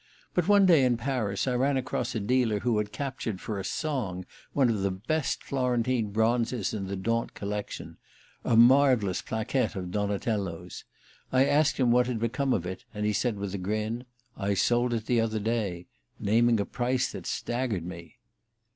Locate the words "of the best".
4.67-5.43